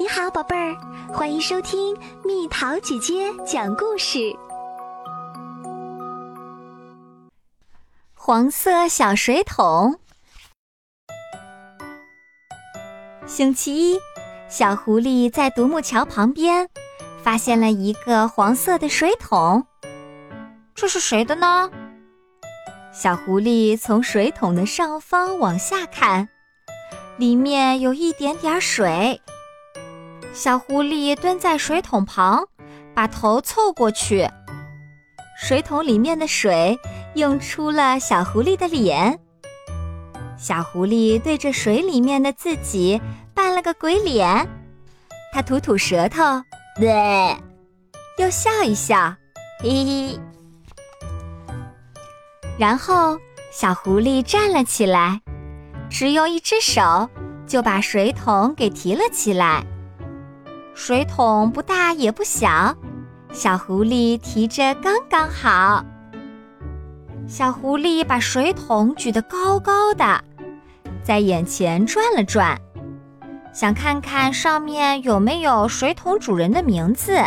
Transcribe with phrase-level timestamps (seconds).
[0.00, 0.76] 你好，宝贝儿，
[1.12, 4.32] 欢迎收听蜜桃姐姐讲故事。
[8.14, 9.98] 黄色小水桶。
[13.26, 13.98] 星期一，
[14.48, 16.68] 小狐狸在独木桥旁边
[17.24, 19.66] 发现了一个黄色的水桶。
[20.76, 21.68] 这是谁的呢？
[22.92, 26.28] 小狐狸从水桶的上方往下看，
[27.16, 29.20] 里面有一点点水。
[30.38, 32.46] 小狐狸蹲在水桶旁，
[32.94, 34.24] 把头凑过去。
[35.36, 36.78] 水桶里面的水
[37.16, 39.18] 映出了小狐狸的脸。
[40.36, 43.02] 小狐狸对着水里面的自己
[43.34, 44.48] 扮了个鬼脸，
[45.32, 46.22] 它吐吐舌头，
[46.76, 47.36] 对，
[48.18, 49.12] 又笑一笑，
[49.60, 50.20] 嘿嘿。
[52.56, 53.18] 然后
[53.50, 55.20] 小狐狸站了起来，
[55.90, 57.10] 只用一只手
[57.44, 59.64] 就把水桶给提了起来。
[60.78, 62.72] 水桶不大也不小，
[63.32, 65.84] 小狐狸提着刚刚好。
[67.26, 70.22] 小狐狸把水桶举得高高的，
[71.02, 72.56] 在眼前转了转，
[73.52, 77.18] 想看看上面有没有水桶主人的名字。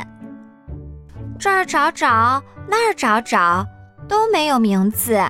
[1.37, 3.67] 这儿找找，那儿找找，
[4.07, 5.21] 都没有名字。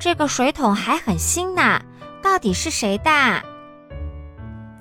[0.00, 1.80] 这个水桶还很新呢，
[2.20, 3.51] 到底是谁的？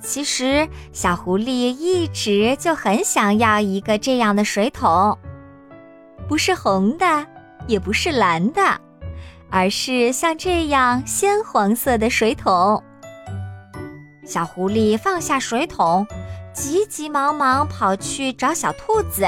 [0.01, 5.17] 其实，小狐狸一直就很想要一个这样的水桶，
[6.27, 7.27] 不是红的，
[7.67, 8.61] 也不是蓝的，
[9.51, 12.83] 而是像这样鲜黄色的水桶。
[14.25, 16.05] 小狐狸放下水桶，
[16.51, 19.27] 急急忙忙跑去找小兔子。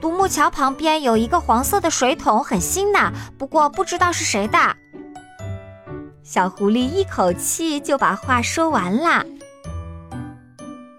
[0.00, 4.58] 独木桥旁边有一个黄色的水桶，很新呢，不过不知道是谁的。
[6.30, 9.24] 小狐狸一口气就把话说完了。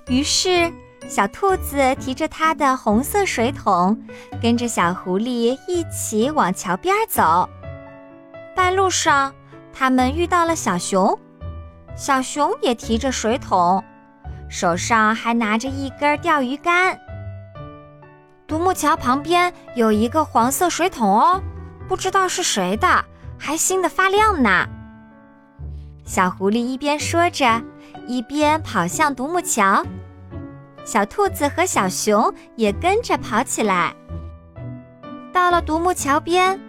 [0.08, 0.74] 于是，
[1.08, 3.96] 小兔子提着它的红色水桶，
[4.42, 7.48] 跟着小狐狸一起往桥边走。
[8.56, 9.32] 半路上，
[9.72, 11.16] 他们遇到了小熊，
[11.96, 13.84] 小熊也提着水桶，
[14.50, 17.00] 手上还拿着一根钓鱼竿。
[18.48, 21.40] 独木桥旁边有一个黄色水桶哦，
[21.88, 23.06] 不知道是谁的，
[23.38, 24.68] 还新的发亮呢。
[26.10, 27.62] 小狐狸一边说着，
[28.08, 29.86] 一边跑向独木桥。
[30.84, 33.94] 小兔子和小熊也跟着跑起来。
[35.32, 36.60] 到了独木桥边，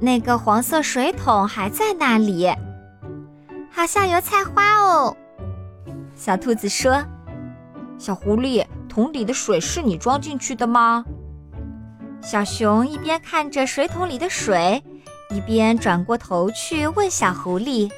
[0.00, 2.50] 那个黄色水桶还在那里，
[3.70, 5.14] 好像油菜花哦。
[6.14, 7.04] 小兔子说
[8.00, 11.04] ：“小狐狸，桶里的水是你装进去的吗？”
[12.24, 14.82] 小熊一边看着水桶里的水，
[15.28, 17.90] 一边转过头去问小狐狸。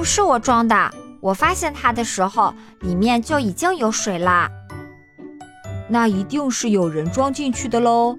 [0.00, 0.90] 不是我装的，
[1.20, 4.50] 我发现它的时候，里面就已经有水啦。
[5.90, 8.18] 那一定是有人装进去的喽。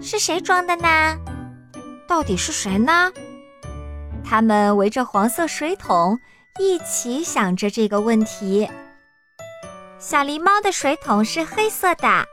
[0.00, 1.16] 是谁装的呢？
[2.08, 3.12] 到底是谁呢？
[4.24, 6.18] 他们围着黄色水桶
[6.58, 8.68] 一起想着这个问题。
[10.00, 12.26] 小狸猫的水桶是黑色的，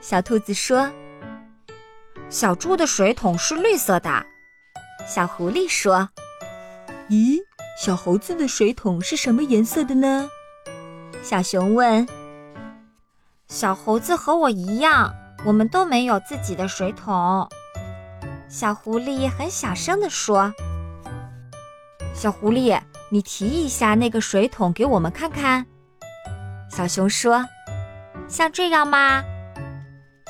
[0.00, 0.90] 小兔子说。
[2.30, 4.24] 小猪的水桶是绿色的，
[5.06, 6.08] 小狐狸说。
[7.10, 7.38] 咦？
[7.78, 10.28] 小猴子的水桶是什么颜色的呢？
[11.22, 12.08] 小熊问。
[13.48, 15.14] 小猴子和我一样，
[15.44, 17.46] 我们都没有自己的水桶。
[18.48, 20.50] 小狐狸很小声地说
[22.14, 25.66] ：“小狐狸，你提一下那个水桶给我们看看。”
[26.70, 27.44] 小熊说
[28.26, 29.22] ：“像这样吗？”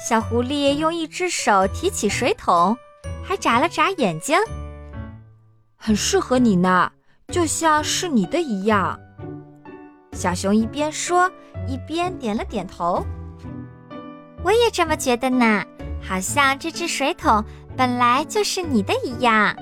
[0.08, 2.76] 小狐狸用一只手提起水桶，
[3.24, 4.36] 还眨了眨眼睛。
[5.76, 6.90] 很适合你呢。
[7.28, 8.98] 就像是你的一样，
[10.12, 11.30] 小熊一边说
[11.66, 13.04] 一边点了点头。
[14.42, 15.64] 我也这么觉得呢，
[16.00, 17.44] 好像这只水桶
[17.76, 19.54] 本来就是你的一样。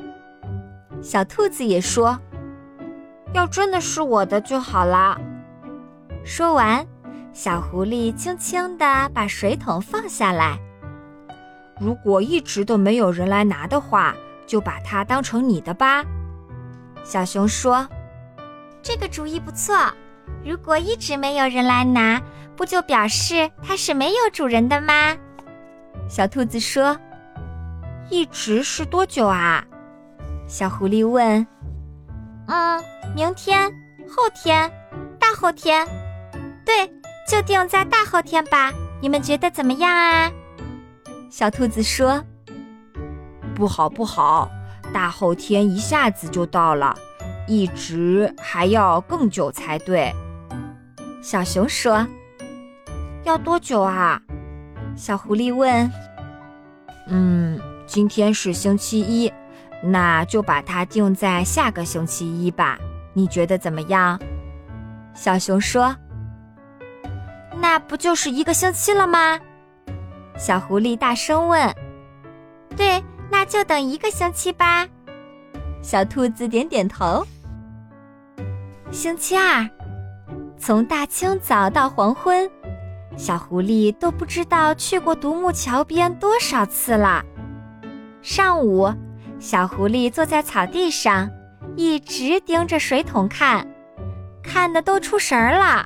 [1.03, 2.19] 小兔子也说
[3.33, 5.19] ：“要真的是我的就好啦。”
[6.23, 6.87] 说完，
[7.33, 10.59] 小狐狸轻轻地把水桶放下来。
[11.81, 14.15] 如果一直都没有人来拿的话，
[14.47, 16.05] 就把它当成你的吧。
[17.05, 17.87] 小熊说
[18.83, 19.77] ：“这个主意不错。
[20.43, 22.21] 如果一直没有人来拿，
[22.57, 25.15] 不就表示它是没有主人的吗？”
[26.09, 26.99] 小兔子说
[28.11, 29.63] ：“一直是多久啊？”
[30.49, 31.47] 小狐狸问。
[32.49, 32.83] “嗯，
[33.15, 33.71] 明天、
[34.09, 34.71] 后天、
[35.19, 35.87] 大后天，
[36.65, 36.91] 对，
[37.29, 38.73] 就定在大后天吧。
[39.03, 40.33] 你们觉得怎么样啊？”
[41.31, 42.23] 小兔子说
[43.55, 44.51] ：“不好，不好。”
[44.95, 46.97] 大后天一下子就到了，
[47.49, 50.15] 一直还要更久才对。
[51.21, 52.07] 小熊说
[53.25, 54.23] ：“要多久啊？”
[54.95, 55.91] 小狐狸问。
[57.11, 59.33] “嗯，今天是星期一，
[59.83, 62.79] 那就把它定在下个星期一吧。
[63.15, 64.17] 你觉得怎么样？”
[65.13, 65.97] 小熊说。
[67.61, 69.41] “那不就是一个星期了吗？”
[70.39, 71.75] 小狐狸大声问。
[72.77, 73.03] “对，
[73.45, 74.89] 那就等一个星期吧。”
[75.83, 77.23] 小兔子点点头。
[78.91, 79.69] 星期二，
[80.57, 82.51] 从大清早到黄昏，
[83.19, 87.23] 小狐狸都不知道去过独木桥边多少次了。
[88.23, 88.91] 上午，
[89.39, 91.29] 小狐狸坐在草地上，
[91.77, 93.67] 一直盯着水桶看，
[94.43, 95.85] 看得都出神儿了。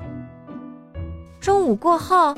[1.41, 2.37] 中午过后，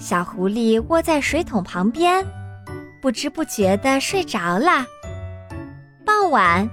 [0.00, 2.26] 小狐狸窝在水桶旁边，
[3.00, 4.86] 不知不觉地睡着了。
[6.04, 6.68] 傍晚，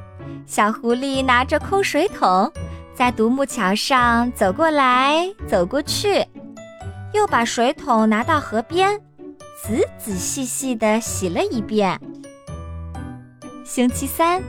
[0.46, 2.52] 小狐狸拿着空水桶。
[2.94, 6.26] 在独木桥上走过来走过去，
[7.12, 8.98] 又把水桶拿到河边，
[9.62, 12.00] 仔仔细细地洗了一遍。
[13.66, 14.42] 星期三，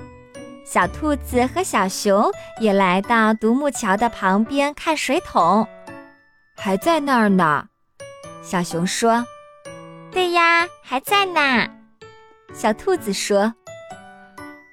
[0.65, 2.31] 小兔子和小熊
[2.61, 5.67] 也来到独木桥的旁边看水桶，
[6.57, 7.67] 还在那儿呢。
[8.43, 9.27] 小熊说
[10.17, 11.69] ：“对呀，还在呢。”
[12.55, 13.53] 小兔子说：“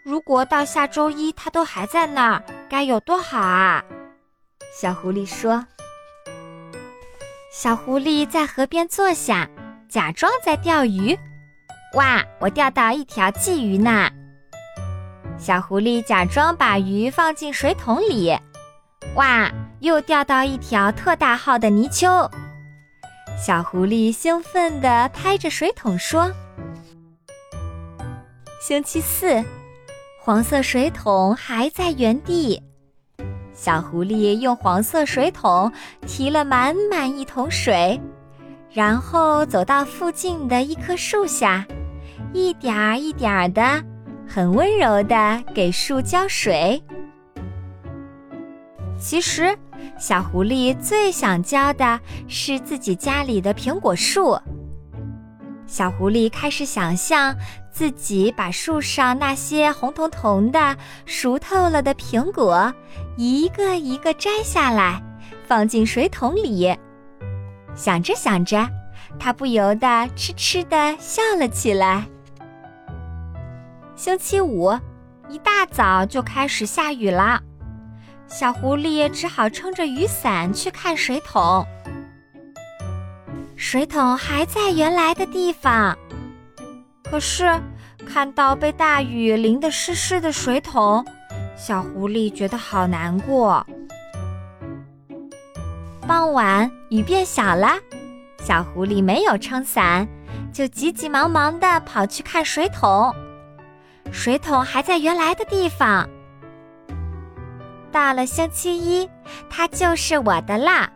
[0.01, 2.41] 如果到下周一它都还在那儿。”
[2.71, 3.83] 该有多好啊！
[4.73, 5.65] 小狐狸说。
[7.51, 9.47] 小狐狸在河边坐下，
[9.89, 11.13] 假装在钓鱼。
[11.95, 14.09] 哇，我钓到一条鲫鱼呢！
[15.37, 18.33] 小狐狸假装把鱼放进水桶里。
[19.15, 19.51] 哇，
[19.81, 22.31] 又钓到一条特大号的泥鳅！
[23.37, 26.31] 小狐狸兴奋地拍着水桶说
[28.61, 29.43] ：“星期四。”
[30.25, 32.63] 黄色水桶还在原地，
[33.53, 35.69] 小狐狸用黄色水桶
[36.07, 37.99] 提了满满一桶水，
[38.71, 41.67] 然后走到附近的一棵树下，
[42.31, 43.61] 一点儿一点儿的，
[44.25, 46.81] 很温柔的给树浇水。
[48.97, 49.53] 其实，
[49.97, 54.39] 小狐狸最想浇的是自己家里的苹果树。
[55.65, 57.35] 小狐狸开始想象。
[57.73, 60.77] 自己把树上那些红彤彤的、
[61.07, 62.71] 熟透了的苹果，
[63.17, 65.01] 一个一个摘下来，
[65.47, 66.71] 放进水桶里。
[67.73, 68.69] 想着想着，
[69.17, 72.05] 他不由得痴痴地笑了起来。
[73.95, 74.71] 星期五
[75.27, 77.41] 一大早就开始下雨了，
[78.27, 81.65] 小狐狸只好撑着雨伞去看水桶。
[83.55, 85.97] 水桶还在原来的地方。
[87.03, 87.61] 可是，
[88.07, 91.05] 看到被大雨淋得湿湿的水桶，
[91.55, 93.65] 小狐狸觉得好难过。
[96.07, 97.69] 傍晚，雨变小了，
[98.39, 100.07] 小狐狸没有撑伞，
[100.51, 103.13] 就急急忙忙地跑去看水桶。
[104.11, 106.09] 水桶还在原来的地方。
[107.93, 109.07] 到了星期一，
[109.49, 110.89] 它就是我的啦，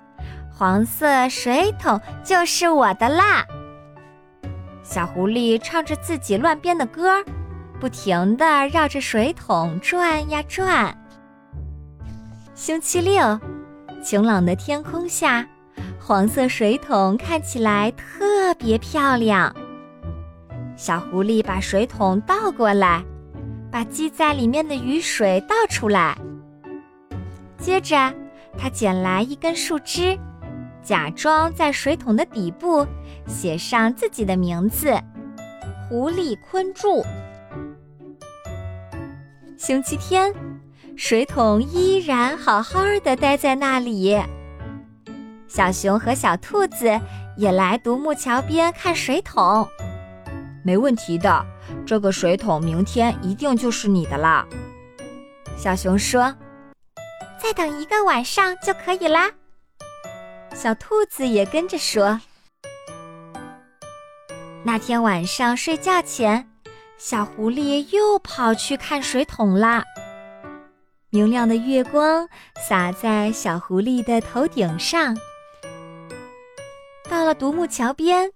[0.52, 3.46] 黄色水桶就是我的啦。
[4.82, 7.24] 小狐狸唱着自己乱编的歌，
[7.80, 10.98] 不停地绕着水桶转呀转。
[12.56, 13.40] 星期六，
[14.04, 15.48] 晴朗的天空下，
[16.00, 19.56] 黄色水桶看起来特别漂亮。
[20.76, 23.04] 小狐狸把水桶倒过来，
[23.72, 26.18] 把积在里面的雨水倒出来。
[27.60, 28.14] 接着，
[28.58, 30.18] 他捡来一根树枝。
[30.82, 32.88] 假装在水桶的底部
[33.28, 34.98] 写上自己的名字
[35.90, 37.04] “狐狸昆柱”。
[39.58, 40.34] 星期天，
[40.96, 44.18] 水桶依然好好的待在那里。
[45.50, 46.98] 小熊和小兔子
[47.36, 49.68] 也来独木桥边看水桶。
[50.64, 51.46] 没问题的，
[51.86, 54.46] 这个水桶明天一定就是你的啦。
[55.58, 56.34] 小熊说
[57.48, 59.32] ：“再等一个晚上就可以啦。”
[60.54, 62.20] 小兔子也跟着说
[64.66, 66.50] ：“那天晚上睡觉前，
[66.98, 69.86] 小狐狸又跑去看水桶啦。
[71.10, 72.28] 明亮的月光
[72.68, 75.16] 洒在小狐狸的头顶上。
[77.10, 78.30] 到了独木桥边，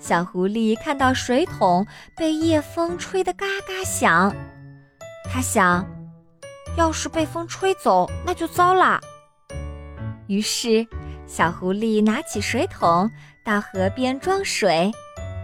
[0.00, 1.86] 小狐狸看到水桶
[2.16, 4.34] 被夜风吹得嘎嘎响，
[5.32, 5.86] 他想，
[6.78, 8.98] 要是被风吹走，那就糟了。
[10.28, 10.86] 于是。”
[11.28, 13.10] 小狐狸拿起水桶
[13.44, 14.90] 到河边装水，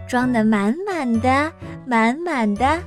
[0.09, 1.53] 装得满满的，
[1.87, 2.81] 满满的。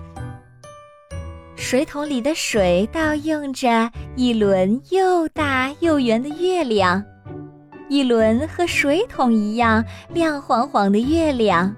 [1.56, 7.04] 水桶里的水倒映着一轮又大又圆的月亮，
[7.88, 11.76] 一轮和水桶一样亮晃晃的月亮。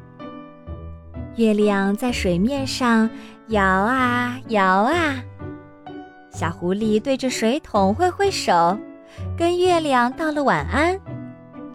[1.36, 3.10] 月亮在水面上
[3.50, 5.22] 摇啊摇啊，
[6.30, 8.78] 小狐狸对着水桶挥挥手，
[9.38, 11.00] 跟月亮道了晚安，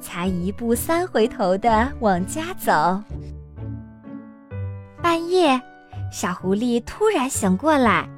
[0.00, 3.02] 才一步三回头的往家走。
[5.02, 5.60] 半夜，
[6.10, 8.08] 小狐狸突然醒过来，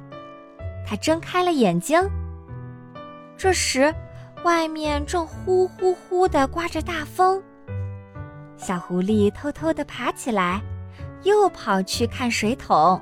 [0.85, 1.99] 它睁开了眼睛。
[3.35, 3.93] 这时，
[4.43, 7.41] 外面正呼呼呼的刮着大风。
[8.55, 10.61] 小狐狸偷偷的爬起来。
[11.23, 13.01] 又跑去看水桶，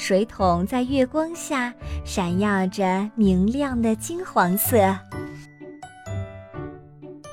[0.00, 1.74] 水桶在月光下
[2.06, 4.98] 闪耀着明亮的金黄色。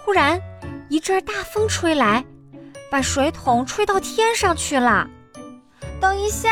[0.03, 0.38] 忽然，
[0.89, 2.25] 一阵大风吹来，
[2.91, 5.09] 把水桶吹到天上去了。
[6.01, 6.50] 等一下！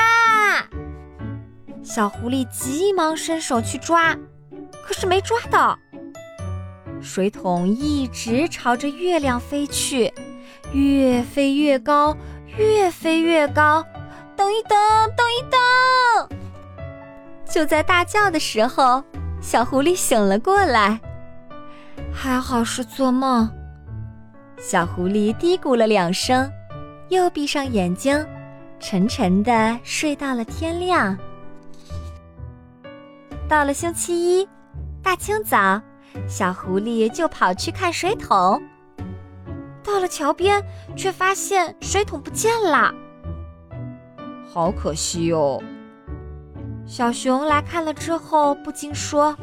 [1.84, 4.18] 小狐狸急忙伸手去抓，
[4.86, 5.78] 可是没抓到。
[7.02, 10.14] 水桶一直朝着月亮飞去，
[10.72, 12.16] 越飞越高。
[12.58, 13.86] 越飞越高，
[14.46, 14.78] 等一等，
[15.18, 16.38] 等一等！
[17.52, 19.04] 就在大叫的时候，
[19.42, 21.00] 小狐狸醒了过来，
[22.14, 23.50] 还好是做梦。
[24.60, 26.48] 小狐狸嘀咕了两声，
[27.10, 28.24] 又闭上眼睛，
[28.80, 31.18] 沉沉的睡到了天亮。
[33.50, 34.48] 到了星期一，
[35.02, 35.82] 大清早，
[36.28, 38.62] 小狐狸就跑去看水桶。
[39.84, 40.64] 到了桥边，
[40.96, 42.94] 却发现水桶不见了，
[44.56, 45.62] 好可惜哟。
[46.86, 49.36] 小熊来看了之后，不禁说：“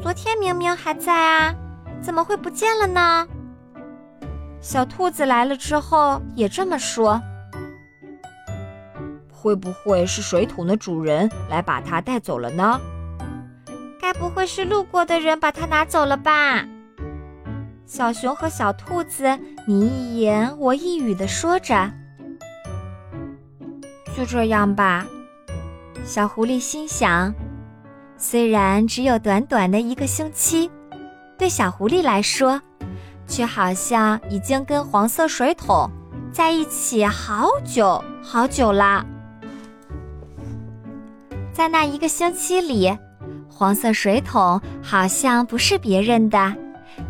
[0.00, 1.52] 昨天明明还在啊，
[2.00, 3.26] 怎么会不见了呢？”
[4.62, 7.20] 小兔子来了之后也这么说
[9.28, 12.80] ：“会不会是水桶的主人来把它带走了呢？
[14.00, 16.64] 该不会是路过的人把它拿走了吧？”
[17.86, 21.90] 小熊和小兔子你一言我一语的说着，
[24.18, 25.06] 就这样吧。
[26.04, 27.32] 小狐狸心想，
[28.16, 30.68] 虽然只有短短的一个星期，
[31.38, 32.60] 对小狐狸来说，
[33.28, 35.88] 却好像已经跟黄色水桶
[36.32, 39.06] 在一起好久好久啦。
[41.52, 42.92] 在那一个星期里，
[43.48, 46.52] 黄色水桶好像不是别人的。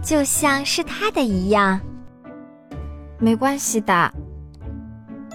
[0.02, 1.80] 就像是他的一样，
[3.18, 4.12] 没关系的。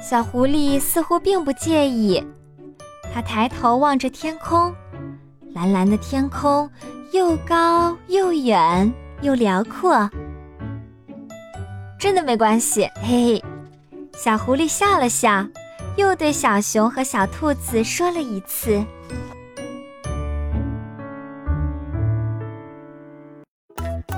[0.03, 2.21] 小狐狸似乎并不介意，
[3.13, 4.75] 它抬头望着天空，
[5.55, 6.69] 蓝蓝的天空
[7.13, 10.09] 又高又远又辽阔。
[11.97, 13.43] 真的没关系，嘿嘿。
[14.13, 15.47] 小狐狸笑了笑，
[15.95, 18.83] 又对小熊和小兔子说了一次。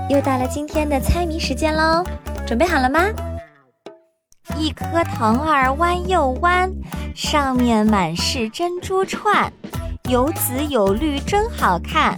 [0.09, 2.03] 又到了今天的猜谜时间喽，
[2.47, 3.01] 准备好了吗？
[4.57, 6.71] 一颗藤儿弯又弯，
[7.13, 9.51] 上面满是珍珠串，
[10.09, 12.15] 有紫有绿真好看，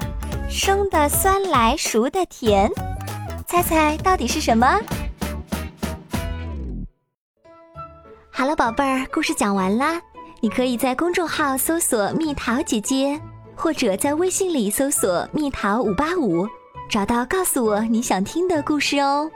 [0.49, 2.69] 生的酸来熟的甜，
[3.47, 4.79] 猜猜到底是什么？
[8.29, 9.99] 好了，宝贝儿，故事讲完啦。
[10.39, 13.19] 你可以在公众号搜索“蜜桃姐姐”，
[13.55, 16.47] 或者在微信里搜索“蜜桃五八五”。
[16.87, 19.29] 找到，告诉我你想听的故事哦。